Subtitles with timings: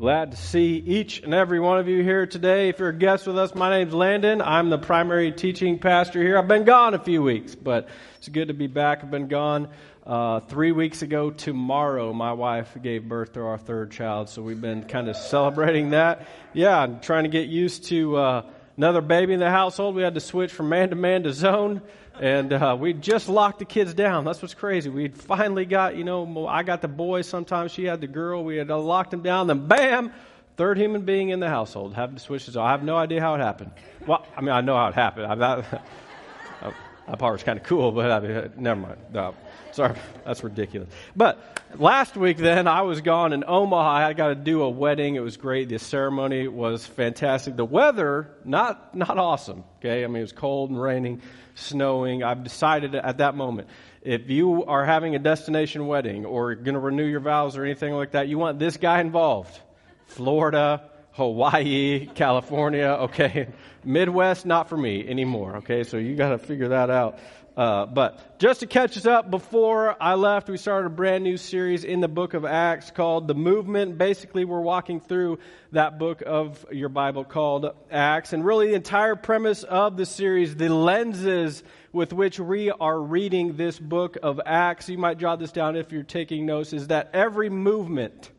[0.00, 2.70] Glad to see each and every one of you here today.
[2.70, 4.40] If you're a guest with us, my name's Landon.
[4.40, 6.38] I'm the primary teaching pastor here.
[6.38, 7.86] I've been gone a few weeks, but
[8.16, 9.04] it's good to be back.
[9.04, 9.68] I've been gone
[10.06, 12.14] uh, three weeks ago tomorrow.
[12.14, 16.26] My wife gave birth to our third child, so we've been kind of celebrating that.
[16.54, 18.42] Yeah, I'm trying to get used to uh,
[18.78, 19.96] another baby in the household.
[19.96, 21.82] We had to switch from man to man to zone.
[22.18, 24.24] And uh, we just locked the kids down.
[24.24, 24.90] That's what's crazy.
[24.90, 28.44] We finally got, you know, I got the boy sometimes, she had the girl.
[28.44, 29.46] We had locked them down.
[29.46, 30.12] Then, bam,
[30.56, 31.94] third human being in the household.
[31.94, 32.56] Having to switch this.
[32.56, 33.70] I have no idea how it happened.
[34.06, 35.38] Well, I mean, I know how it happened.
[35.38, 35.64] Not,
[37.06, 38.98] that part was kind of cool, but I mean, never mind.
[39.12, 39.34] No.
[39.72, 40.88] Sorry, that's ridiculous.
[41.14, 44.08] But last week, then, I was gone in Omaha.
[44.08, 45.14] I got to do a wedding.
[45.14, 45.68] It was great.
[45.68, 47.56] The ceremony was fantastic.
[47.56, 49.64] The weather, not, not awesome.
[49.78, 51.22] Okay, I mean, it was cold and raining,
[51.60, 52.22] snowing.
[52.22, 53.68] I've decided at that moment
[54.02, 57.92] if you are having a destination wedding or going to renew your vows or anything
[57.92, 59.58] like that, you want this guy involved.
[60.06, 63.48] Florida, Hawaii, California, okay.
[63.84, 65.84] Midwest, not for me anymore, okay?
[65.84, 67.18] So you got to figure that out.
[67.60, 71.36] Uh, but just to catch us up, before I left, we started a brand new
[71.36, 73.98] series in the book of Acts called The Movement.
[73.98, 75.40] Basically, we're walking through
[75.72, 78.32] that book of your Bible called Acts.
[78.32, 83.58] And really, the entire premise of the series, the lenses with which we are reading
[83.58, 87.10] this book of Acts, you might jot this down if you're taking notes, is that
[87.12, 88.30] every movement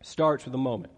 [0.00, 0.93] starts with a moment.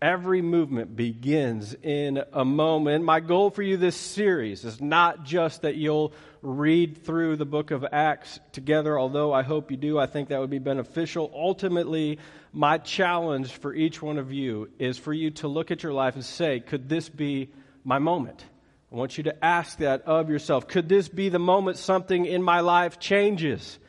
[0.00, 3.04] Every movement begins in a moment.
[3.04, 7.72] My goal for you this series is not just that you'll read through the book
[7.72, 9.98] of Acts together, although I hope you do.
[9.98, 11.32] I think that would be beneficial.
[11.34, 12.20] Ultimately,
[12.52, 16.14] my challenge for each one of you is for you to look at your life
[16.14, 17.50] and say, could this be
[17.82, 18.44] my moment?
[18.92, 20.68] I want you to ask that of yourself.
[20.68, 23.80] Could this be the moment something in my life changes?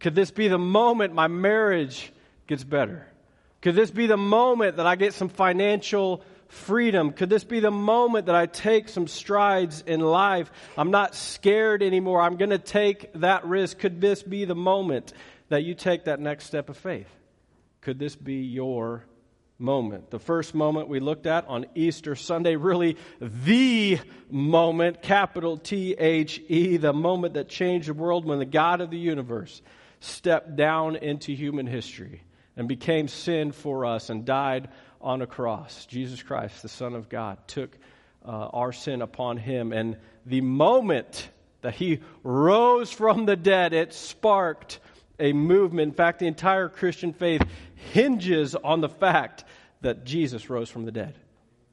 [0.00, 2.12] Could this be the moment my marriage
[2.48, 3.06] gets better?
[3.62, 7.12] Could this be the moment that I get some financial freedom?
[7.12, 10.50] Could this be the moment that I take some strides in life?
[10.76, 12.20] I'm not scared anymore.
[12.20, 13.78] I'm going to take that risk.
[13.78, 15.12] Could this be the moment
[15.48, 17.08] that you take that next step of faith?
[17.82, 19.04] Could this be your
[19.58, 20.10] moment?
[20.10, 26.42] The first moment we looked at on Easter Sunday, really the moment, capital T H
[26.48, 29.62] E, the moment that changed the world when the God of the universe
[30.00, 32.22] stepped down into human history
[32.56, 34.68] and became sin for us and died
[35.00, 35.86] on a cross.
[35.86, 37.76] Jesus Christ, the Son of God, took
[38.24, 39.72] uh, our sin upon him.
[39.72, 39.96] And
[40.26, 41.28] the moment
[41.62, 44.80] that he rose from the dead, it sparked
[45.18, 45.90] a movement.
[45.90, 47.42] In fact, the entire Christian faith
[47.74, 49.44] hinges on the fact
[49.80, 51.14] that Jesus rose from the dead.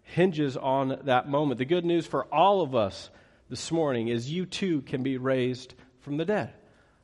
[0.03, 1.59] Hinges on that moment.
[1.59, 3.09] The good news for all of us
[3.49, 6.53] this morning is you too can be raised from the dead.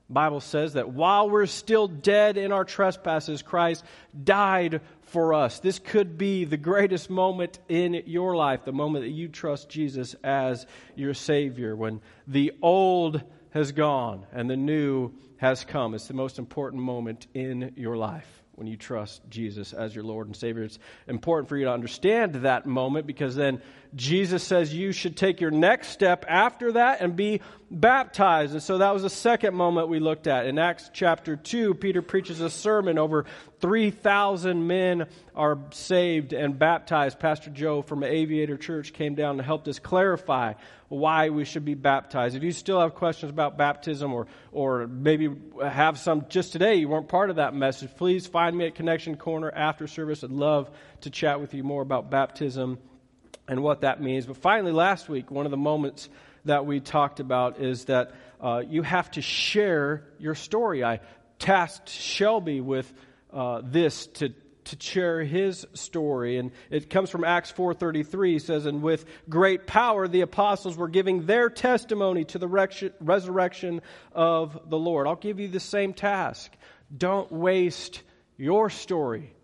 [0.09, 3.83] Bible says that while we're still dead in our trespasses, Christ
[4.23, 5.59] died for us.
[5.59, 10.15] This could be the greatest moment in your life, the moment that you trust Jesus
[10.23, 15.95] as your Savior, when the old has gone and the new has come.
[15.95, 20.27] It's the most important moment in your life when you trust Jesus as your Lord
[20.27, 20.63] and Savior.
[20.63, 23.61] It's important for you to understand that moment because then
[23.95, 27.39] Jesus says you should take your next step after that and be
[27.71, 28.51] baptized.
[28.51, 30.47] And so that was the second moment we looked at.
[30.47, 32.97] In Acts chapter 2, Peter preaches a sermon.
[32.97, 33.25] Over
[33.61, 37.19] 3,000 men are saved and baptized.
[37.19, 40.53] Pastor Joe from Aviator Church came down and helped us clarify
[40.89, 42.35] why we should be baptized.
[42.35, 45.29] If you still have questions about baptism or, or maybe
[45.63, 49.15] have some just today, you weren't part of that message, please find me at Connection
[49.15, 50.23] Corner after service.
[50.23, 50.69] I'd love
[51.01, 52.77] to chat with you more about baptism
[53.47, 54.25] and what that means.
[54.25, 56.09] But finally, last week, one of the moments
[56.45, 60.83] that we talked about is that uh, you have to share your story.
[60.83, 60.99] I
[61.39, 62.91] tasked Shelby with
[63.31, 64.33] uh, this to
[64.65, 70.07] to share his story and it comes from acts 4.33 says and with great power
[70.07, 72.47] the apostles were giving their testimony to the
[72.99, 73.81] resurrection
[74.11, 76.51] of the lord i'll give you the same task
[76.95, 78.01] don't waste
[78.37, 79.34] your story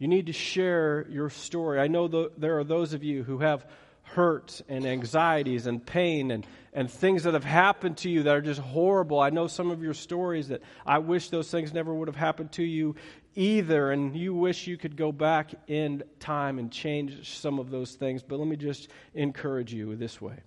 [0.00, 1.78] you need to share your story.
[1.78, 3.66] I know the, there are those of you who have
[4.02, 8.40] hurts and anxieties and pain and, and things that have happened to you that are
[8.40, 9.20] just horrible.
[9.20, 12.50] I know some of your stories that I wish those things never would have happened
[12.52, 12.96] to you
[13.34, 17.94] either, and you wish you could go back in time and change some of those
[17.94, 18.22] things.
[18.22, 20.38] But let me just encourage you this way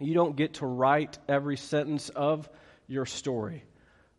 [0.00, 2.48] you don't get to write every sentence of
[2.86, 3.64] your story,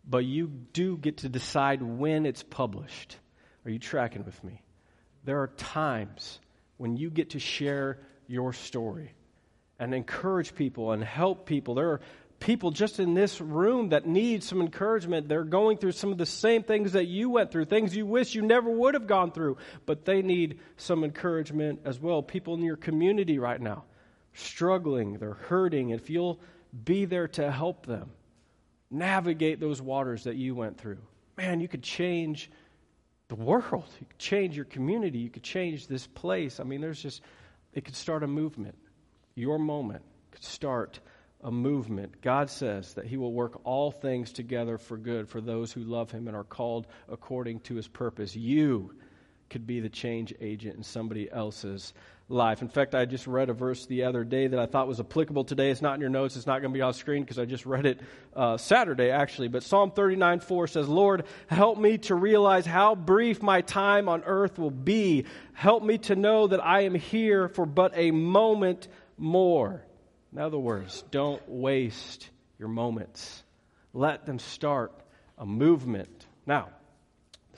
[0.06, 3.16] but you do get to decide when it's published.
[3.66, 4.62] Are you tracking with me?
[5.26, 6.40] There are times
[6.78, 9.12] when you get to share your story
[9.80, 11.76] and encourage people and help people.
[11.76, 12.02] There are
[12.40, 15.28] people just in this room that need some encouragement.
[15.28, 18.36] They're going through some of the same things that you went through, things you wish
[18.36, 22.22] you never would have gone through, but they need some encouragement as well.
[22.22, 23.84] People in your community right now
[24.34, 25.90] struggling, they're hurting.
[25.90, 26.40] If you'll
[26.86, 28.12] be there to help them
[28.92, 31.00] navigate those waters that you went through,
[31.38, 32.50] man, you could change
[33.30, 33.86] the world.
[34.00, 35.20] You could change your community.
[35.20, 36.60] You could change this place.
[36.60, 37.22] I mean, there's just,
[37.74, 38.76] it could start a movement.
[39.36, 41.00] Your moment could start
[41.42, 42.22] a movement.
[42.22, 46.12] God says that He will work all things together for good for those who love
[46.12, 48.36] Him and are called according to His purpose.
[48.36, 48.94] You
[49.50, 51.94] could be the change agent in somebody else's
[52.30, 52.62] life.
[52.62, 55.44] In fact, I just read a verse the other day that I thought was applicable
[55.44, 55.72] today.
[55.72, 57.66] It's not in your notes, it's not going to be on screen because I just
[57.66, 58.00] read it
[58.36, 59.48] uh, Saturday, actually.
[59.48, 64.24] But Psalm 39 4 says, Lord, help me to realize how brief my time on
[64.26, 65.26] earth will be.
[65.54, 68.88] Help me to know that I am here for but a moment
[69.18, 69.84] more.
[70.32, 72.30] In other words, don't waste
[72.60, 73.44] your moments.
[73.94, 74.94] Let them start
[75.38, 76.28] a movement.
[76.46, 76.70] Now,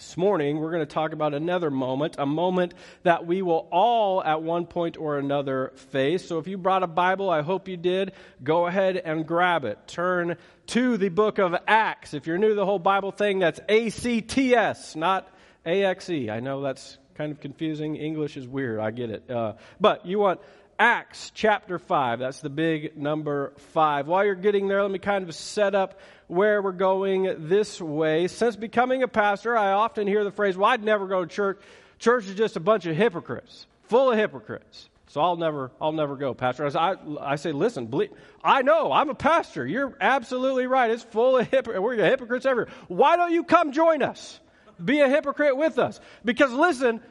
[0.01, 4.23] this morning, we're going to talk about another moment, a moment that we will all
[4.23, 6.27] at one point or another face.
[6.27, 8.13] So if you brought a Bible, I hope you did,
[8.43, 9.77] go ahead and grab it.
[9.85, 10.37] Turn
[10.67, 12.15] to the book of Acts.
[12.15, 15.29] If you're new to the whole Bible thing, that's A C T S, not
[15.67, 16.31] A X E.
[16.31, 17.95] I know that's kind of confusing.
[17.95, 18.79] English is weird.
[18.79, 19.29] I get it.
[19.29, 20.39] Uh, but you want
[20.81, 22.17] Acts chapter 5.
[22.17, 24.07] That's the big number 5.
[24.07, 25.99] While you're getting there, let me kind of set up
[26.31, 28.25] where we're going this way.
[28.29, 31.59] Since becoming a pastor, I often hear the phrase, well, I'd never go to church.
[31.99, 34.87] Church is just a bunch of hypocrites, full of hypocrites.
[35.07, 36.65] So I'll never, I'll never go, pastor.
[36.77, 38.11] I, I say, listen, believe,
[38.41, 39.67] I know I'm a pastor.
[39.67, 40.89] You're absolutely right.
[40.89, 41.81] It's full of hypocrites.
[41.81, 42.73] We're hypocrites everywhere.
[42.87, 44.39] Why don't you come join us?
[44.83, 45.99] Be a hypocrite with us.
[46.23, 47.01] Because listen,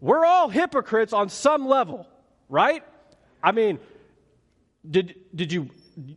[0.00, 2.08] we're all hypocrites on some level,
[2.48, 2.82] right?
[3.40, 3.78] I mean,
[4.90, 5.70] did, did you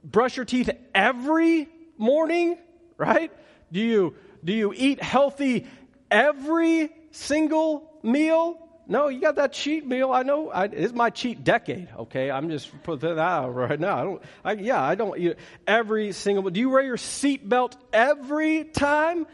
[0.04, 2.58] brush your teeth every morning?
[2.98, 3.32] Right?
[3.72, 5.68] Do you, do you eat healthy
[6.10, 8.60] every single meal?
[8.90, 10.12] No, you got that cheat meal.
[10.12, 11.90] I know I, it's my cheat decade.
[12.00, 13.98] Okay, I'm just putting that out right now.
[13.98, 14.22] I don't.
[14.46, 15.36] I, yeah, I don't eat
[15.68, 16.50] every single.
[16.50, 19.28] Do you wear your seatbelt every time?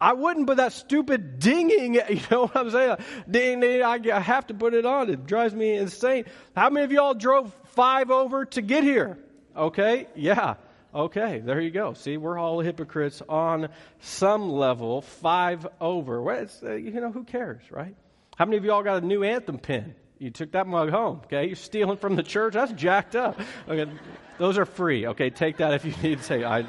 [0.00, 2.96] I wouldn't, but that stupid dinging, you know what I'm saying?
[3.30, 5.10] Ding, ding, I have to put it on.
[5.10, 6.24] It drives me insane.
[6.56, 9.18] How many of y'all drove five over to get here?
[9.54, 10.54] Okay, yeah.
[10.92, 11.94] Okay, there you go.
[11.94, 13.68] See, we're all hypocrites on
[14.00, 16.20] some level, five over.
[16.20, 17.94] Well, uh, you know, who cares, right?
[18.36, 19.94] How many of y'all got a new anthem pin?
[20.18, 21.46] You took that mug home, okay?
[21.46, 22.54] You're stealing from the church?
[22.54, 23.40] That's jacked up.
[23.68, 23.90] Okay,
[24.38, 25.06] those are free.
[25.06, 26.66] Okay, take that if you need to say, I,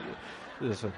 [0.59, 0.94] listen.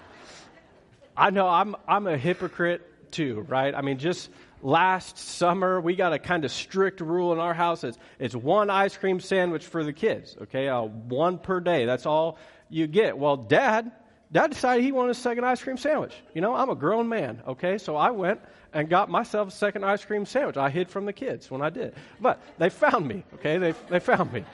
[1.16, 3.74] I know I'm, I'm a hypocrite too, right?
[3.74, 4.30] I mean, just
[4.62, 7.84] last summer, we got a kind of strict rule in our house.
[7.84, 10.68] It's, it's one ice cream sandwich for the kids, okay?
[10.68, 11.86] Uh, one per day.
[11.86, 12.38] That's all
[12.70, 13.18] you get.
[13.18, 13.92] Well, dad,
[14.32, 16.14] dad decided he wanted a second ice cream sandwich.
[16.34, 17.78] You know, I'm a grown man, okay?
[17.78, 18.42] So I went
[18.74, 20.58] and got myself a second ice cream sandwich.
[20.58, 21.94] I hid from the kids when I did.
[22.20, 23.58] But they found me, okay?
[23.58, 24.46] They, they found me.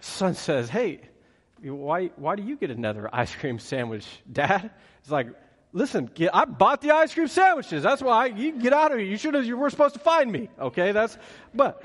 [0.00, 1.00] Son says, hey,
[1.62, 4.70] why, why do you get another ice cream sandwich, dad?
[5.00, 5.28] It's like,
[5.72, 7.82] listen, get, I bought the ice cream sandwiches.
[7.82, 9.06] That's why you get out of here.
[9.06, 9.44] You should have.
[9.44, 10.48] You were supposed to find me.
[10.58, 11.18] Okay, that's.
[11.54, 11.82] But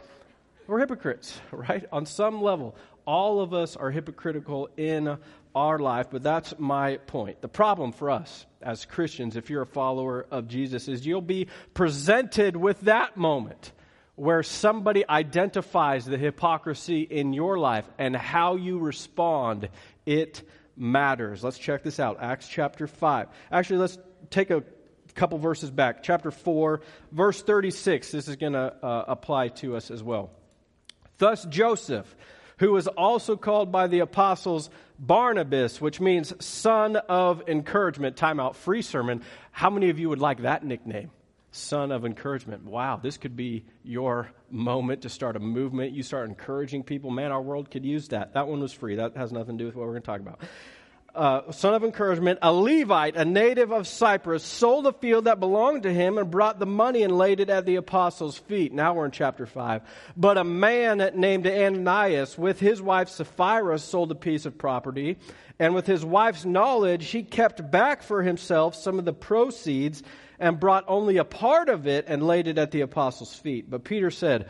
[0.67, 1.85] we're hypocrites, right?
[1.91, 2.75] On some level,
[3.05, 5.17] all of us are hypocritical in
[5.55, 6.07] our life.
[6.11, 7.41] But that's my point.
[7.41, 11.47] The problem for us as Christians, if you're a follower of Jesus, is you'll be
[11.73, 13.71] presented with that moment
[14.15, 19.69] where somebody identifies the hypocrisy in your life and how you respond.
[20.05, 21.43] It matters.
[21.43, 22.17] Let's check this out.
[22.21, 23.27] Acts chapter 5.
[23.51, 23.97] Actually, let's
[24.29, 24.63] take a
[25.15, 26.03] couple verses back.
[26.03, 26.81] Chapter 4,
[27.11, 28.11] verse 36.
[28.11, 30.31] This is going to uh, apply to us as well.
[31.17, 32.15] Thus, Joseph,
[32.57, 34.69] who was also called by the apostles
[34.99, 38.15] Barnabas, which means son of encouragement.
[38.17, 39.21] Time out, free sermon.
[39.51, 41.11] How many of you would like that nickname?
[41.53, 42.65] son of encouragement.
[42.65, 45.93] Wow, this could be your moment to start a movement.
[45.93, 47.11] You start encouraging people.
[47.11, 48.33] Man, our world could use that.
[48.33, 48.95] That one was free.
[48.95, 50.41] That has nothing to do with what we're going to talk about.
[51.15, 55.83] Uh, son of encouragement, a Levite, a native of Cyprus, sold a field that belonged
[55.83, 58.73] to him and brought the money and laid it at the apostles' feet.
[58.73, 59.83] Now we're in chapter 5.
[60.17, 65.17] But a man named Ananias, with his wife Sapphira, sold a piece of property.
[65.59, 70.01] And with his wife's knowledge, he kept back for himself some of the proceeds
[70.39, 73.69] and brought only a part of it and laid it at the apostles' feet.
[73.69, 74.49] But Peter said,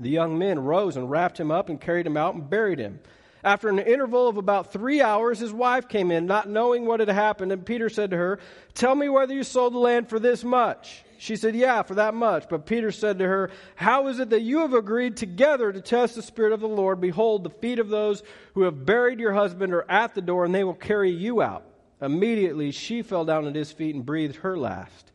[0.00, 2.98] The young men rose and wrapped him up and carried him out and buried him.
[3.44, 7.08] After an interval of about three hours, his wife came in, not knowing what had
[7.08, 8.38] happened, and Peter said to her,
[8.74, 11.04] Tell me whether you sold the land for this much.
[11.18, 12.48] She said, Yeah, for that much.
[12.48, 16.16] But Peter said to her, How is it that you have agreed together to test
[16.16, 17.00] the Spirit of the Lord?
[17.00, 18.22] Behold, the feet of those
[18.54, 21.64] who have buried your husband are at the door, and they will carry you out.
[22.02, 25.09] Immediately she fell down at his feet and breathed her last.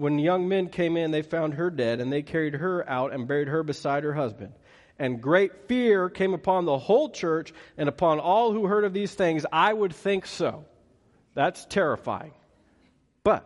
[0.00, 3.28] When young men came in, they found her dead, and they carried her out and
[3.28, 4.54] buried her beside her husband.
[4.98, 9.12] And great fear came upon the whole church and upon all who heard of these
[9.12, 9.44] things.
[9.52, 10.64] I would think so.
[11.34, 12.32] That's terrifying.
[13.24, 13.44] But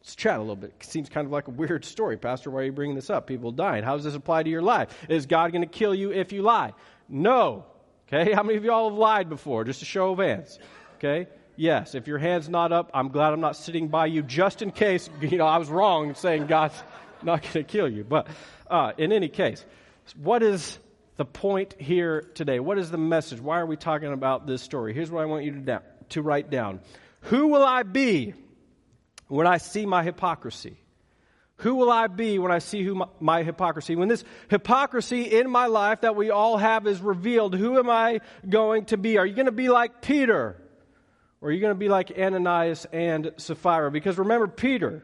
[0.00, 0.74] let's chat a little bit.
[0.80, 2.16] It seems kind of like a weird story.
[2.16, 3.28] Pastor, why are you bringing this up?
[3.28, 3.84] People dying.
[3.84, 4.88] How does this apply to your life?
[5.08, 6.72] Is God going to kill you if you lie?
[7.08, 7.64] No.
[8.08, 8.32] Okay?
[8.32, 9.62] How many of y'all have lied before?
[9.62, 10.58] Just a show of hands.
[10.96, 11.28] Okay?
[11.56, 14.70] Yes, if your hand's not up, I'm glad I'm not sitting by you just in
[14.70, 16.80] case, you know, I was wrong saying God's
[17.22, 18.04] not going to kill you.
[18.04, 18.28] But
[18.70, 19.64] uh, in any case,
[20.16, 20.78] what is
[21.16, 22.58] the point here today?
[22.58, 23.40] What is the message?
[23.40, 24.94] Why are we talking about this story?
[24.94, 25.78] Here's what I want you to, da-
[26.10, 26.80] to write down
[27.22, 28.34] Who will I be
[29.28, 30.78] when I see my hypocrisy?
[31.56, 33.94] Who will I be when I see who my, my, hypocrisy?
[33.94, 38.20] When this hypocrisy in my life that we all have is revealed, who am I
[38.48, 39.16] going to be?
[39.18, 40.56] Are you going to be like Peter?
[41.42, 43.90] Or are you going to be like Ananias and Sapphira?
[43.90, 45.02] Because remember, Peter,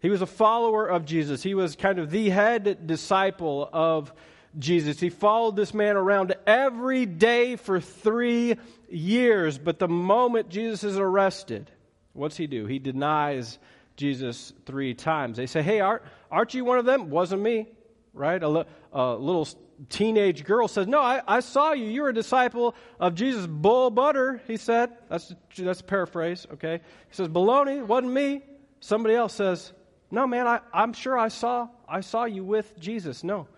[0.00, 1.42] he was a follower of Jesus.
[1.42, 4.12] He was kind of the head disciple of
[4.58, 5.00] Jesus.
[5.00, 8.56] He followed this man around every day for three
[8.90, 9.56] years.
[9.56, 11.70] But the moment Jesus is arrested,
[12.12, 12.66] what's he do?
[12.66, 13.58] He denies
[13.96, 15.38] Jesus three times.
[15.38, 17.08] They say, Hey, aren't, aren't you one of them?
[17.08, 17.68] Wasn't me,
[18.12, 18.42] right?
[18.42, 19.48] A, a little
[19.88, 21.86] teenage girl says, No, I, I saw you.
[21.86, 23.46] You're a disciple of Jesus.
[23.46, 24.90] Bull butter, he said.
[25.08, 26.80] That's, that's a paraphrase, okay?
[27.08, 28.42] He says, Baloney, wasn't me.
[28.80, 29.72] Somebody else says,
[30.10, 33.24] No, man, I, I'm sure I saw I saw you with Jesus.
[33.24, 33.48] No,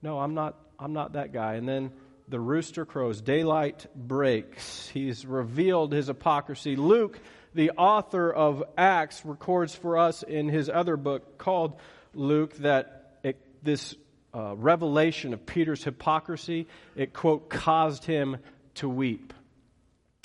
[0.00, 1.54] no, I'm not I'm not that guy.
[1.54, 1.92] And then
[2.28, 4.88] the rooster crows, daylight breaks.
[4.88, 6.76] He's revealed his hypocrisy.
[6.76, 7.18] Luke,
[7.54, 11.74] the author of Acts, records for us in his other book called
[12.14, 13.96] Luke that it, this
[14.34, 18.36] uh, revelation of Peter's hypocrisy, it, quote, caused him
[18.76, 19.32] to weep.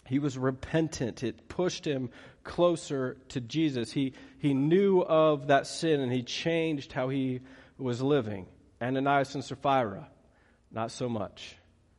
[0.05, 1.23] He was repentant.
[1.23, 2.11] It pushed him
[2.43, 3.91] closer to Jesus.
[3.91, 7.41] He, he knew of that sin and he changed how he
[7.77, 8.45] was living.
[8.79, 10.07] Ananias and Sapphira,
[10.71, 11.55] not so much.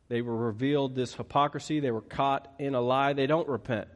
[0.07, 1.81] They were revealed this hypocrisy.
[1.81, 3.11] They were caught in a lie.
[3.11, 3.89] They don't repent.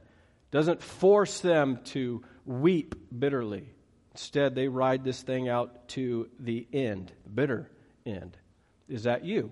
[0.51, 3.69] Doesn't force them to weep bitterly.
[4.11, 7.69] Instead, they ride this thing out to the end, bitter
[8.05, 8.37] end.
[8.87, 9.51] Is that you?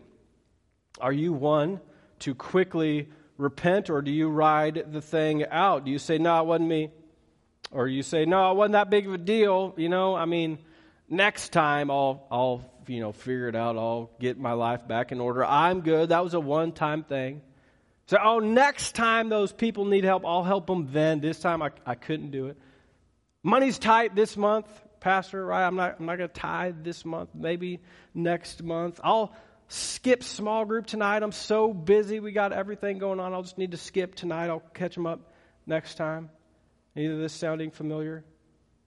[1.00, 1.79] Are you one
[2.20, 5.86] to quickly repent, or do you ride the thing out?
[5.86, 6.91] Do you say, no, it wasn't me?
[7.72, 9.74] Or you say, no, it wasn't that big of a deal.
[9.77, 10.60] You know, I mean,
[11.08, 13.77] next time I'll, I'll, you know, figure it out.
[13.77, 15.46] I'll get my life back in order.
[15.46, 16.10] I'm good.
[16.10, 17.41] That was a one time thing.
[18.08, 21.20] So, oh, next time those people need help, I'll help them then.
[21.20, 22.58] This time I, I couldn't do it.
[23.44, 24.65] Money's tight this month.
[25.00, 25.65] Pastor, right?
[25.65, 27.79] I'm not, I'm not going to tithe this month, maybe
[28.13, 29.00] next month.
[29.03, 29.34] I'll
[29.68, 31.24] skip small group tonight.
[31.24, 32.20] I'm so busy.
[32.20, 33.34] We got everything going on.
[33.34, 34.50] I'll just need to skip tonight.
[34.50, 35.32] I'll catch them up
[35.65, 36.29] next time.
[36.96, 38.25] Of this sounding familiar?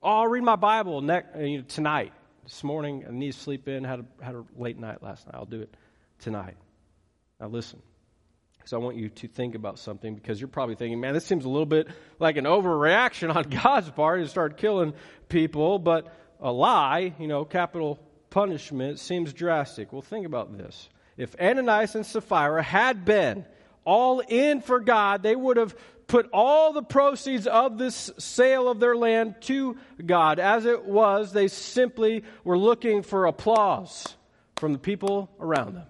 [0.03, 2.13] Oh, I'll read my Bible ne- uh, tonight.
[2.43, 3.85] This morning, I need to sleep in.
[3.85, 5.37] Had a, had a late night last night.
[5.37, 5.75] I'll do it
[6.19, 6.57] tonight.
[7.41, 7.81] Now, listen.
[8.65, 11.45] So I want you to think about something because you're probably thinking, man, this seems
[11.45, 11.89] a little bit
[12.19, 14.95] like an overreaction on God's part to start killing
[15.29, 17.99] people, but a lie, you know, capital
[18.31, 19.93] punishment seems drastic.
[19.93, 20.89] Well, think about this.
[21.17, 23.45] If Ananias and Sapphira had been
[23.85, 25.77] all in for God, they would have
[26.07, 30.39] put all the proceeds of this sale of their land to God.
[30.39, 34.17] As it was, they simply were looking for applause
[34.57, 35.87] from the people around them.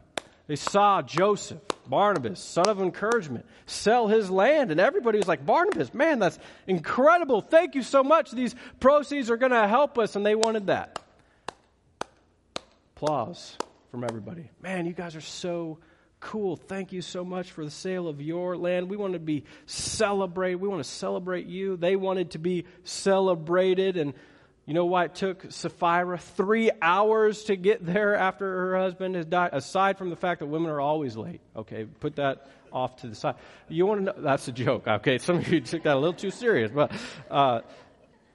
[0.46, 5.94] They saw Joseph, Barnabas, son of encouragement, sell his land, and everybody was like, Barnabas,
[5.94, 7.40] man, that's incredible.
[7.40, 8.32] Thank you so much.
[8.32, 10.98] These proceeds are going to help us, and they wanted that.
[12.96, 13.56] Applause
[13.90, 14.50] from everybody.
[14.60, 15.78] Man, you guys are so
[16.18, 16.56] cool.
[16.56, 18.88] Thank you so much for the sale of your land.
[18.88, 20.60] We want to be celebrated.
[20.60, 21.76] We want to celebrate you.
[21.76, 24.14] They wanted to be celebrated, and
[24.66, 29.26] you know why it took Sapphira three hours to get there after her husband has
[29.26, 29.50] died?
[29.52, 31.40] Aside from the fact that women are always late.
[31.56, 33.34] Okay, put that off to the side.
[33.68, 34.14] You want to know?
[34.18, 34.86] That's a joke.
[34.86, 36.70] Okay, some of you took that a little too serious.
[36.72, 36.92] But
[37.30, 37.62] uh,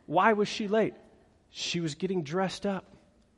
[0.06, 0.94] why was she late?
[1.50, 2.86] She was getting dressed up,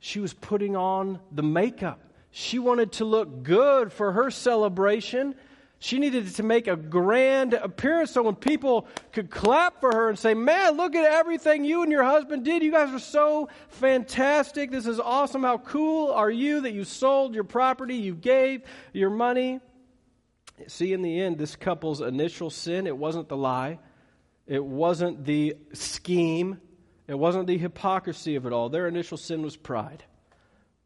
[0.00, 2.00] she was putting on the makeup.
[2.32, 5.34] She wanted to look good for her celebration
[5.82, 10.18] She needed to make a grand appearance so when people could clap for her and
[10.18, 12.62] say, Man, look at everything you and your husband did.
[12.62, 14.70] You guys are so fantastic.
[14.70, 15.42] This is awesome.
[15.42, 19.58] How cool are you that you sold your property, you gave your money?
[20.66, 23.78] See, in the end, this couple's initial sin, it wasn't the lie,
[24.46, 26.60] it wasn't the scheme,
[27.08, 28.68] it wasn't the hypocrisy of it all.
[28.68, 30.04] Their initial sin was pride.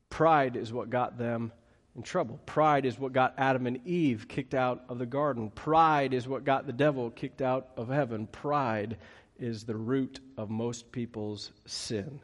[0.09, 1.51] Pride is what got them
[1.97, 2.41] in trouble.
[2.47, 5.51] Pride is what got Adam and Eve kicked out of the garden.
[5.51, 8.27] Pride is what got the devil kicked out of heaven.
[8.27, 8.97] Pride
[9.39, 12.21] is the root of most people's sin.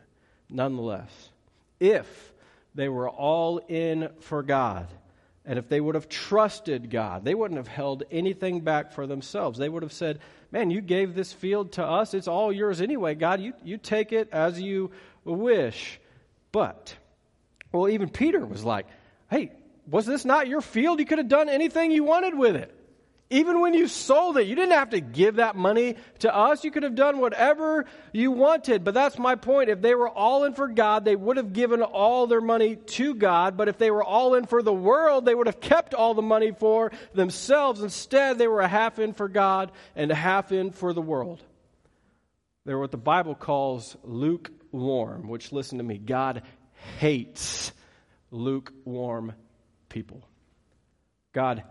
[0.49, 1.31] Nonetheless,
[1.79, 2.33] if
[2.75, 4.89] they were all in for God,
[5.45, 9.59] and if they would have trusted God, they wouldn't have held anything back for themselves.
[9.59, 10.19] They would have said,
[10.53, 12.13] Man, you gave this field to us.
[12.13, 13.15] It's all yours anyway.
[13.15, 14.91] God, you, you take it as you
[15.25, 16.01] wish.
[16.53, 16.95] But,
[17.73, 18.87] well, even Peter was like,
[19.31, 19.53] Hey,
[19.87, 21.01] was this not your field?
[21.01, 22.75] You could have done anything you wanted with it.
[23.33, 26.65] Even when you sold it, you didn't have to give that money to us.
[26.65, 28.83] You could have done whatever you wanted.
[28.83, 29.71] But that's my point.
[29.71, 33.15] If they were all in for God, they would have given all their money to
[33.15, 33.57] God.
[33.57, 36.23] But if they were all in for the world, they would have kept all the
[36.23, 37.83] money for themselves.
[37.83, 41.41] Instead, they were a half in for God and a half in for the world.
[42.65, 46.43] They're what the Bible calls lukewarm, which, listen to me, God
[46.99, 47.71] hates
[48.33, 49.35] lukewarm
[49.91, 50.27] people.
[51.35, 51.63] God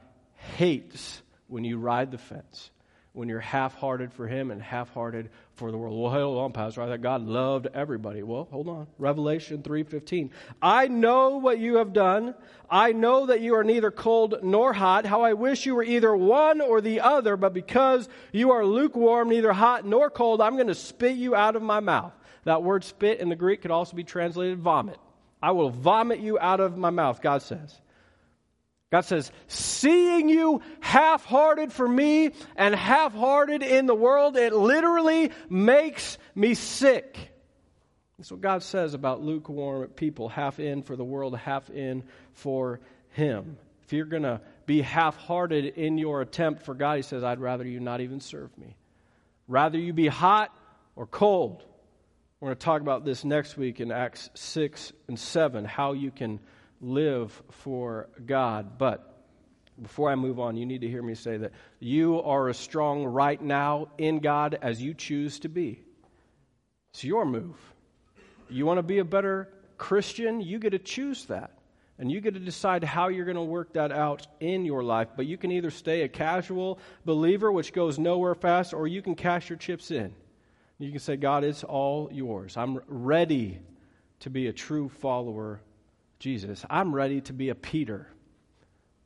[0.57, 2.69] hates when you ride the fence,
[3.11, 5.99] when you're half hearted for Him and half hearted for the world.
[5.99, 6.83] Well, hold on, Pastor.
[6.83, 8.21] I thought God loved everybody.
[8.21, 8.87] Well, hold on.
[8.97, 10.29] Revelation 3.15.
[10.61, 12.35] I know what you have done.
[12.69, 15.05] I know that you are neither cold nor hot.
[15.05, 19.29] How I wish you were either one or the other, but because you are lukewarm,
[19.29, 22.13] neither hot nor cold, I'm going to spit you out of my mouth.
[22.45, 24.99] That word spit in the Greek could also be translated vomit.
[25.41, 27.79] I will vomit you out of my mouth, God says.
[28.91, 34.51] God says, seeing you half hearted for me and half hearted in the world, it
[34.51, 37.17] literally makes me sick.
[38.17, 42.03] That's what God says about lukewarm people, half in for the world, half in
[42.33, 42.79] for
[43.11, 43.57] Him.
[43.83, 47.39] If you're going to be half hearted in your attempt for God, He says, I'd
[47.39, 48.75] rather you not even serve me.
[49.47, 50.53] Rather you be hot
[50.95, 51.63] or cold.
[52.39, 56.11] We're going to talk about this next week in Acts 6 and 7, how you
[56.11, 56.39] can
[56.81, 58.77] live for God.
[58.77, 59.05] But
[59.81, 63.05] before I move on, you need to hear me say that you are as strong
[63.05, 65.81] right now in God as you choose to be.
[66.93, 67.57] It's your move.
[68.49, 70.41] You want to be a better Christian?
[70.41, 71.51] You get to choose that.
[71.99, 75.09] And you get to decide how you're going to work that out in your life.
[75.17, 79.15] But you can either stay a casual believer, which goes nowhere fast, or you can
[79.15, 80.13] cash your chips in.
[80.77, 82.55] You can say, God, it's all yours.
[82.55, 83.59] I'm ready
[84.21, 85.59] to be a true follower
[86.19, 86.65] Jesus.
[86.69, 88.05] I'm ready to be a Peter.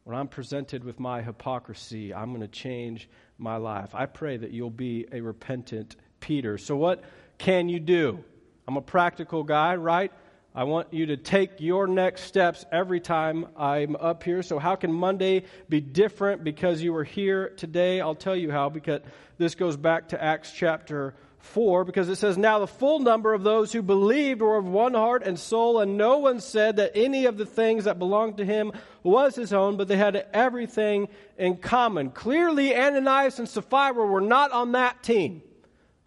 [0.03, 3.93] When I'm presented with my hypocrisy, I'm going to change my life.
[3.93, 6.57] I pray that you'll be a repentant Peter.
[6.57, 7.03] So, what
[7.37, 8.23] can you do?
[8.67, 10.11] I'm a practical guy, right?
[10.55, 14.41] I want you to take your next steps every time I'm up here.
[14.41, 18.01] So, how can Monday be different because you were here today?
[18.01, 19.01] I'll tell you how, because
[19.37, 23.43] this goes back to Acts chapter 4 because it says, Now the full number of
[23.43, 27.25] those who believed were of one heart and soul, and no one said that any
[27.25, 28.71] of the things that belonged to him
[29.03, 32.09] was his own, but they had everything in common.
[32.09, 35.41] Clearly, Ananias and Sapphira were not on that team.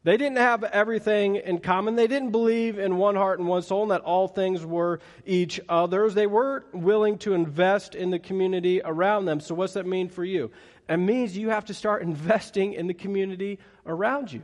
[0.07, 1.96] They didn't have everything in common.
[1.96, 5.61] They didn't believe in one heart and one soul and that all things were each
[5.68, 6.14] other's.
[6.14, 9.40] They weren't willing to invest in the community around them.
[9.40, 10.53] So, what's that mean for you?
[10.88, 14.42] It means you have to start investing in the community around you.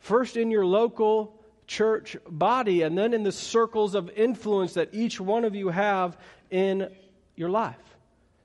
[0.00, 5.20] First in your local church body, and then in the circles of influence that each
[5.20, 6.18] one of you have
[6.50, 6.90] in
[7.36, 7.76] your life.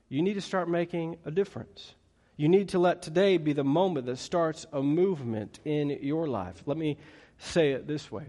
[0.08, 1.94] You need to start making a difference.
[2.36, 6.62] You need to let today be the moment that starts a movement in your life.
[6.66, 6.98] Let me
[7.38, 8.26] say it this way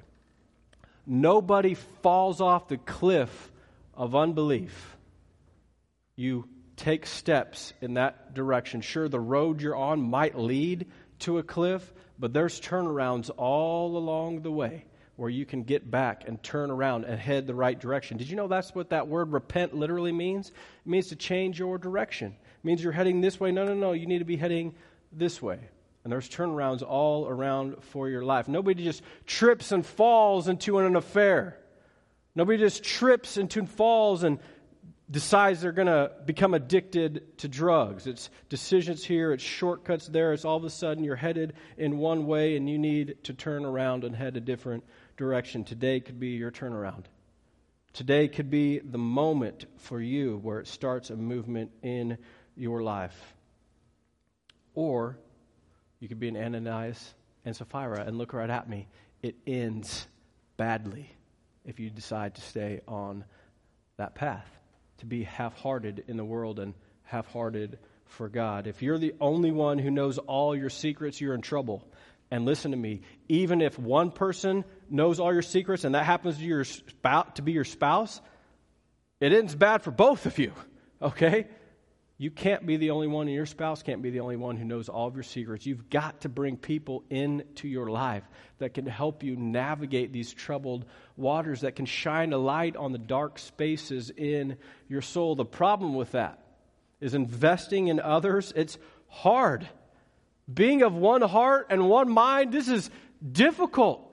[1.06, 3.52] Nobody falls off the cliff
[3.94, 4.98] of unbelief.
[6.16, 8.82] You take steps in that direction.
[8.82, 10.88] Sure, the road you're on might lead
[11.20, 14.86] to a cliff, but there's turnarounds all along the way
[15.18, 18.18] where you can get back and turn around and head the right direction.
[18.18, 20.50] Did you know that's what that word repent literally means?
[20.50, 22.36] It means to change your direction.
[22.40, 23.52] It means you're heading this way.
[23.52, 23.94] No, no, no.
[23.94, 24.76] You need to be heading
[25.12, 25.60] this way.
[26.04, 28.48] And there's turnarounds all around for your life.
[28.48, 31.58] Nobody just trips and falls into an affair.
[32.36, 34.40] Nobody just trips into falls and
[35.10, 38.08] decides they're going to become addicted to drugs.
[38.08, 40.34] It's decisions here, it's shortcuts there.
[40.34, 43.64] It's all of a sudden you're headed in one way and you need to turn
[43.64, 44.84] around and head a different
[45.16, 45.64] direction.
[45.64, 47.06] Today could be your turnaround.
[47.94, 52.18] Today could be the moment for you where it starts a movement in
[52.56, 53.34] your life.
[54.76, 55.18] Or
[56.00, 57.14] you could be an Ananias
[57.46, 58.88] and Sapphira and look right at me.
[59.24, 60.06] It ends
[60.58, 61.10] badly
[61.66, 63.24] if you decide to stay on
[63.98, 64.57] that path,
[64.98, 68.68] to be half hearted in the world and half hearted for God.
[68.68, 71.84] If you're the only one who knows all your secrets, you're in trouble.
[72.30, 76.38] And listen to me, even if one person knows all your secrets and that happens
[76.38, 78.22] to, your spouse, to be your spouse,
[79.20, 80.52] it ends bad for both of you,
[81.02, 81.48] okay?
[82.20, 84.66] You can't be the only one, and your spouse can't be the only one who
[84.66, 85.68] knows all of your secrets.
[85.68, 88.24] You've got to bring people into your life
[88.58, 92.98] that can help you navigate these troubled waters, that can shine a light on the
[92.98, 94.58] dark spaces in
[94.90, 95.36] your soul.
[95.36, 96.44] The problem with that
[97.00, 99.68] is investing in others, it's hard.
[100.52, 102.90] Being of one heart and one mind, this is
[103.32, 104.12] difficult.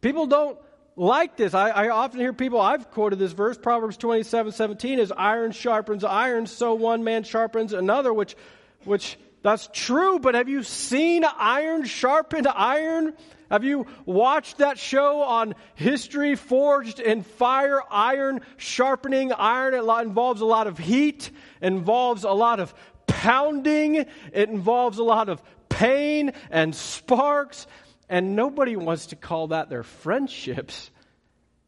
[0.00, 0.58] People don't
[0.96, 1.54] like this.
[1.54, 6.04] I, I, often hear people, I've quoted this verse, Proverbs 27 17, is iron sharpens
[6.04, 8.36] iron, so one man sharpens another, which,
[8.84, 13.14] which that's true, but have you seen iron sharpen iron?
[13.50, 19.74] Have you watched that show on history forged in fire, iron sharpening iron?
[19.74, 21.30] It involves a lot of heat,
[21.60, 22.74] involves a lot of
[23.06, 27.66] pounding, it involves a lot of pain and sparks,
[28.08, 30.90] and nobody wants to call that their friendships.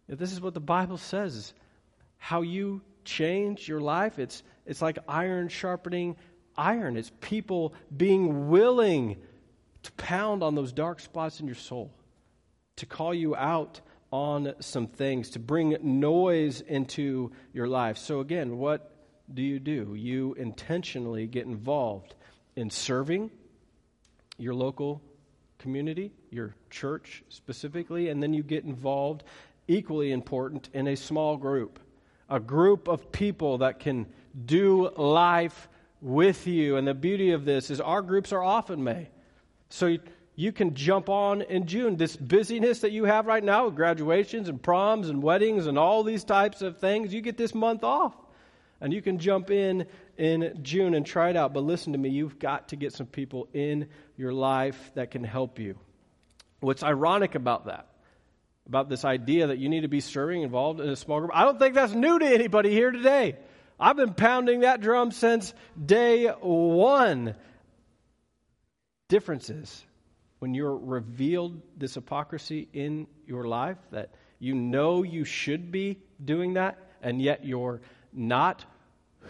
[0.09, 1.53] This is what the Bible says.
[2.17, 6.15] How you change your life, it's, it's like iron sharpening
[6.57, 6.97] iron.
[6.97, 9.17] It's people being willing
[9.83, 11.93] to pound on those dark spots in your soul,
[12.77, 17.99] to call you out on some things, to bring noise into your life.
[17.99, 18.93] So, again, what
[19.33, 19.95] do you do?
[19.95, 22.15] You intentionally get involved
[22.55, 23.31] in serving
[24.39, 25.03] your local
[25.59, 29.25] community, your church specifically, and then you get involved,
[29.69, 31.79] equally important, in a small group.
[32.29, 34.07] A group of people that can
[34.45, 35.69] do life
[36.01, 36.77] with you.
[36.77, 39.09] And the beauty of this is our groups are often May.
[39.69, 39.97] So
[40.35, 41.97] you can jump on in June.
[41.97, 46.03] This busyness that you have right now with graduations and proms and weddings and all
[46.03, 48.15] these types of things, you get this month off.
[48.81, 49.87] And you can jump in
[50.19, 51.53] in June and try it out.
[51.53, 55.25] But listen to me, you've got to get some people in your life that can
[55.25, 55.79] help you.
[56.61, 57.87] What's ironic about that,
[58.67, 61.45] about this idea that you need to be serving involved in a small group, I
[61.45, 63.37] don't think that's new to anybody here today.
[63.79, 65.53] I've been pounding that drum since
[65.85, 67.35] day one.
[69.09, 69.85] Differences
[70.39, 76.55] when you're revealed this hypocrisy in your life that you know you should be doing
[76.55, 77.81] that and yet you're
[78.13, 78.65] not,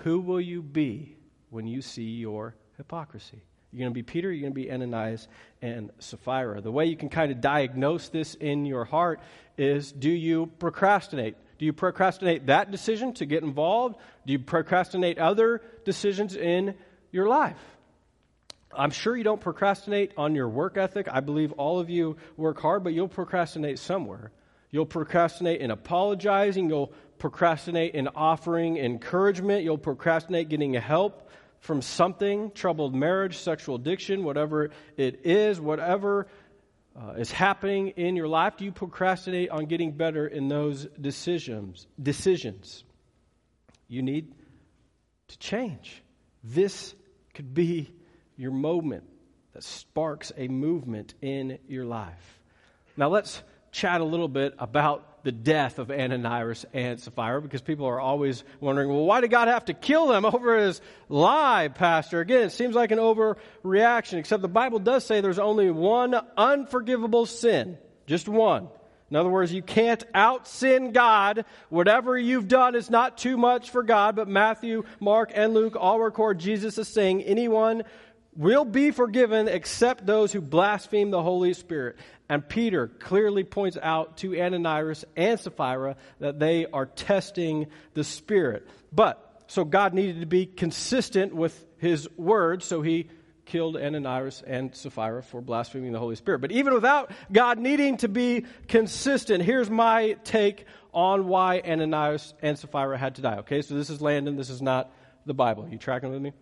[0.05, 1.17] who will you be
[1.51, 3.43] when you see your hypocrisy?
[3.73, 5.29] You're going to be Peter, you're going to be Ananias
[5.61, 6.61] and Sapphira.
[6.61, 9.21] The way you can kind of diagnose this in your heart
[9.59, 11.37] is do you procrastinate?
[11.59, 13.97] Do you procrastinate that decision to get involved?
[14.27, 16.75] Do you procrastinate other decisions in
[17.13, 17.59] your life?
[18.73, 21.09] I'm sure you don't procrastinate on your work ethic.
[21.11, 24.33] I believe all of you work hard, but you'll procrastinate somewhere.
[24.71, 26.69] You'll procrastinate in apologizing.
[26.69, 29.65] You'll procrastinate in offering encouragement.
[29.65, 36.27] You'll procrastinate getting help from something troubled marriage, sexual addiction, whatever it is, whatever
[36.97, 38.57] uh, is happening in your life?
[38.57, 41.87] Do you procrastinate on getting better in those decisions?
[42.01, 42.85] Decisions.
[43.89, 44.33] You need
[45.29, 46.03] to change.
[46.43, 46.95] This
[47.35, 47.93] could be
[48.37, 49.05] your moment
[49.53, 52.41] that sparks a movement in your life.
[52.97, 53.43] Now let's
[53.77, 58.43] chat a little bit about the death of Ananias and Sapphira because people are always
[58.59, 62.21] wondering, well, why did God have to kill them over his lie, Pastor?
[62.21, 67.27] Again, it seems like an overreaction, except the Bible does say there's only one unforgivable
[67.27, 68.69] sin, just one.
[69.11, 71.45] In other words, you can't out sin God.
[71.69, 76.01] Whatever you've done is not too much for God, but Matthew, Mark, and Luke all
[76.01, 77.85] record Jesus as saying, anyone
[78.37, 81.97] will be forgiven except those who blaspheme the Holy Spirit.
[82.29, 88.69] And Peter clearly points out to Ananias and Sapphira that they are testing the Spirit.
[88.93, 93.09] But, so God needed to be consistent with his word, so he
[93.45, 96.41] killed Ananias and Sapphira for blaspheming the Holy Spirit.
[96.41, 102.59] But even without God needing to be consistent, here's my take on why Ananias and
[102.59, 103.39] Sapphira had to die.
[103.39, 104.93] Okay, so this is Landon, this is not
[105.27, 105.69] the Bible.
[105.69, 106.33] You tracking with me?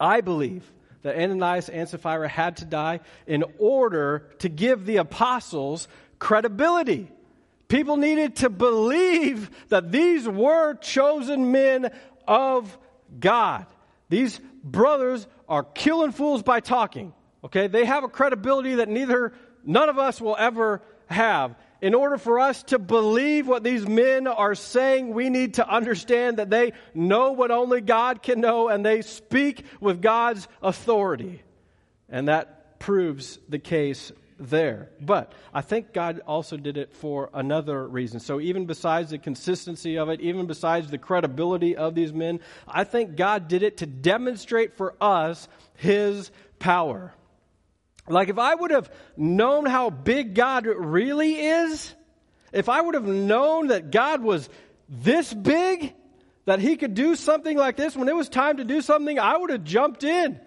[0.00, 0.70] I believe
[1.04, 5.86] that Ananias and Sapphira had to die in order to give the apostles
[6.18, 7.08] credibility.
[7.68, 11.90] People needed to believe that these were chosen men
[12.26, 12.76] of
[13.20, 13.66] God.
[14.08, 17.12] These brothers are killing fools by talking.
[17.44, 17.66] Okay?
[17.66, 22.40] They have a credibility that neither, none of us will ever have in order for
[22.40, 27.32] us to believe what these men are saying, we need to understand that they know
[27.32, 31.42] what only God can know and they speak with God's authority.
[32.08, 34.88] And that proves the case there.
[34.98, 38.18] But I think God also did it for another reason.
[38.18, 42.84] So even besides the consistency of it, even besides the credibility of these men, I
[42.84, 47.12] think God did it to demonstrate for us his power.
[48.08, 51.94] Like if I would have known how big God really is,
[52.52, 54.48] if I would have known that God was
[54.88, 55.94] this big,
[56.44, 59.36] that he could do something like this, when it was time to do something, I
[59.36, 60.38] would have jumped in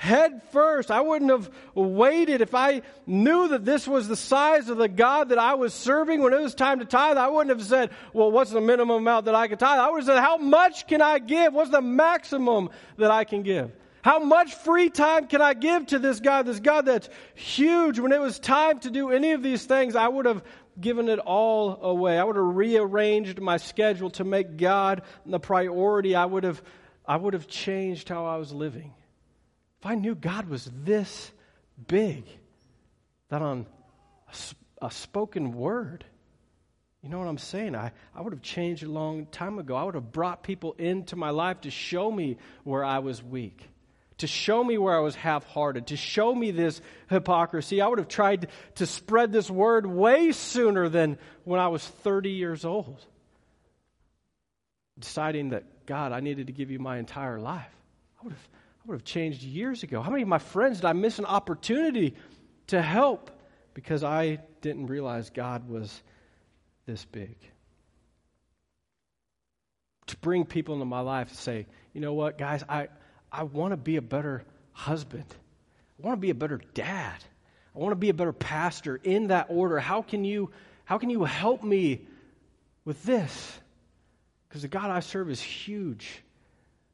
[0.00, 0.90] head first.
[0.90, 5.28] I wouldn't have waited if I knew that this was the size of the God
[5.28, 7.18] that I was serving when it was time to tithe.
[7.18, 9.78] I wouldn't have said, well, what's the minimum amount that I can tithe?
[9.78, 11.52] I would have said, how much can I give?
[11.52, 13.72] What's the maximum that I can give?
[14.02, 17.98] How much free time can I give to this God, this God that's huge?
[17.98, 20.42] When it was time to do any of these things, I would have
[20.80, 22.18] given it all away.
[22.18, 26.14] I would have rearranged my schedule to make God the priority.
[26.14, 26.62] I would have,
[27.06, 28.94] I would have changed how I was living.
[29.80, 31.30] If I knew God was this
[31.86, 32.24] big,
[33.28, 33.66] that on
[34.28, 36.04] a, a spoken word,
[37.02, 37.74] you know what I'm saying?
[37.74, 39.74] I, I would have changed a long time ago.
[39.74, 43.69] I would have brought people into my life to show me where I was weak,
[44.20, 47.80] to show me where I was half hearted, to show me this hypocrisy.
[47.80, 52.30] I would have tried to spread this word way sooner than when I was 30
[52.30, 53.04] years old,
[54.98, 57.74] deciding that, God, I needed to give you my entire life.
[58.20, 58.48] I would have
[58.80, 60.00] I would have changed years ago.
[60.00, 62.14] How many of my friends did I miss an opportunity
[62.68, 63.30] to help
[63.74, 66.02] because I didn't realize God was
[66.86, 67.36] this big?
[70.06, 72.88] To bring people into my life to say, you know what, guys, I,
[73.32, 75.26] I want to be a better husband.
[75.98, 77.24] I want to be a better dad.
[77.74, 79.78] I want to be a better pastor in that order.
[79.78, 80.50] How can you,
[80.84, 82.06] how can you help me
[82.84, 83.58] with this?
[84.48, 86.22] Because the God I serve is huge.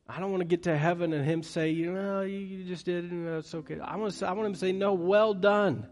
[0.09, 3.07] I don't want to get to heaven and him say, you know, you just did
[3.07, 3.81] it and it's okay.
[3.81, 5.87] I want, to I want him to say, no, well done,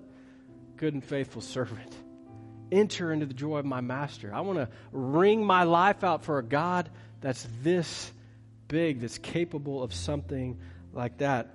[0.76, 1.92] good and faithful servant.
[2.70, 4.32] Enter into the joy of my master.
[4.32, 8.12] I want to wring my life out for a God that's this
[8.74, 10.58] big, that's capable of something
[10.92, 11.54] like that.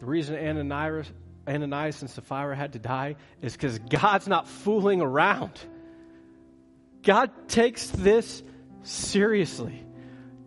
[0.00, 1.06] The reason Ananias,
[1.46, 5.52] Ananias and Sapphira had to die is because God's not fooling around.
[7.04, 8.42] God takes this
[8.82, 9.84] seriously.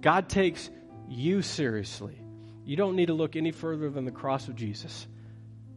[0.01, 0.69] God takes
[1.07, 2.19] you seriously.
[2.65, 5.07] You don't need to look any further than the cross of Jesus,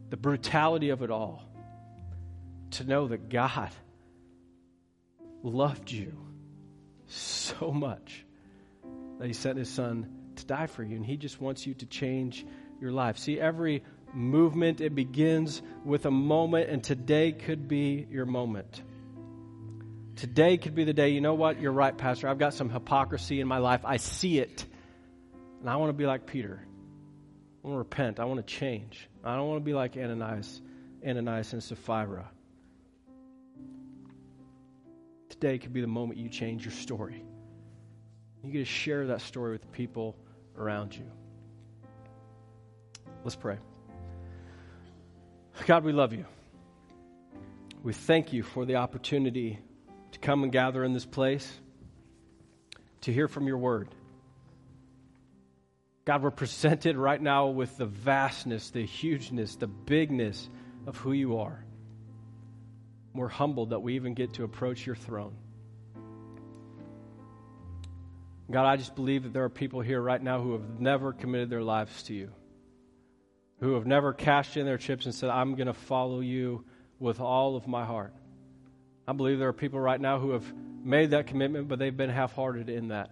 [0.09, 1.45] the brutality of it all,
[2.71, 3.71] to know that God
[5.43, 6.11] loved you
[7.07, 8.25] so much
[9.19, 11.85] that He sent His Son to die for you, and He just wants you to
[11.85, 12.45] change
[12.81, 13.17] your life.
[13.17, 18.81] See, every movement, it begins with a moment, and today could be your moment.
[20.15, 21.59] Today could be the day, you know what?
[21.59, 22.27] You're right, Pastor.
[22.27, 23.81] I've got some hypocrisy in my life.
[23.83, 24.65] I see it.
[25.59, 26.63] And I want to be like Peter.
[27.63, 28.19] I want to repent.
[28.19, 29.09] I want to change.
[29.23, 30.61] I don't want to be like Ananias,
[31.05, 32.29] Ananias and Sapphira.
[35.29, 37.23] Today could be the moment you change your story.
[38.43, 40.15] You get to share that story with the people
[40.57, 41.05] around you.
[43.23, 43.57] Let's pray.
[45.65, 46.25] God, we love you.
[47.83, 49.59] We thank you for the opportunity
[50.11, 51.49] to come and gather in this place
[53.01, 53.89] to hear from your word.
[56.05, 60.49] God, we're presented right now with the vastness, the hugeness, the bigness
[60.85, 61.63] of who you are.
[63.13, 65.35] We're humbled that we even get to approach your throne.
[68.51, 71.49] God, I just believe that there are people here right now who have never committed
[71.49, 72.31] their lives to you,
[73.59, 76.65] who have never cashed in their chips and said, I'm going to follow you
[76.99, 78.13] with all of my heart.
[79.07, 80.45] I believe there are people right now who have
[80.83, 83.11] made that commitment, but they've been half hearted in that.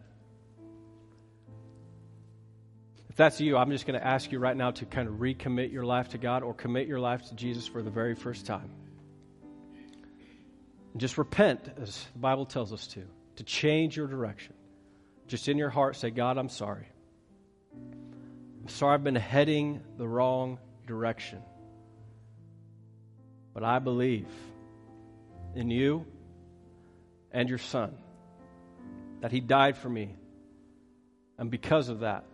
[3.09, 5.71] If that's you, I'm just going to ask you right now to kind of recommit
[5.71, 8.69] your life to God or commit your life to Jesus for the very first time.
[10.93, 13.03] And just repent, as the Bible tells us to,
[13.37, 14.53] to change your direction.
[15.31, 16.89] Just in your heart, say, God, I'm sorry.
[17.73, 21.41] I'm sorry I've been heading the wrong direction.
[23.53, 24.27] But I believe
[25.55, 26.05] in you
[27.31, 27.95] and your Son,
[29.21, 30.17] that He died for me.
[31.37, 32.25] And because of that,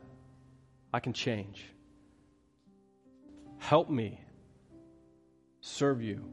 [0.92, 1.64] I can change.
[3.60, 4.20] Help me
[5.62, 6.28] serve you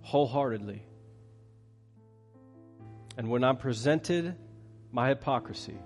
[0.00, 0.82] wholeheartedly.
[3.18, 4.34] And when I'm presented
[4.92, 5.78] my hypocrisy,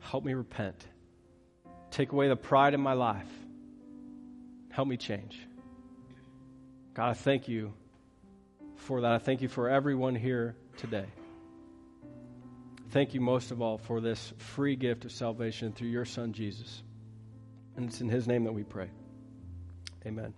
[0.00, 0.86] help me repent.
[1.90, 3.28] Take away the pride in my life.
[4.70, 5.38] Help me change.
[6.94, 7.72] God, I thank you
[8.76, 9.12] for that.
[9.12, 11.06] I thank you for everyone here today.
[12.90, 16.82] Thank you most of all for this free gift of salvation through your Son, Jesus.
[17.76, 18.88] And it's in His name that we pray.
[20.06, 20.32] Amen.